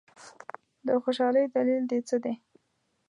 د 0.87 0.89
خوشالۍ 1.03 1.45
دلیل 1.55 1.83
دي 1.91 1.99
څه 2.07 2.15
دی؟ 2.23 2.33